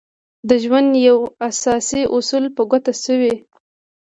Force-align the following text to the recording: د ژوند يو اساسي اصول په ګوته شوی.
د 0.49 0.51
ژوند 0.63 0.89
يو 1.07 1.17
اساسي 1.49 2.01
اصول 2.17 2.45
په 2.55 2.61
ګوته 2.71 2.93
شوی. 3.03 3.35